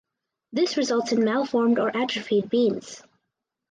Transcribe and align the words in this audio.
This 0.51 0.77
results 0.77 1.11
in 1.11 1.23
malformed 1.23 1.77
or 1.77 1.95
atrophied 1.95 2.49
beans. 2.49 3.03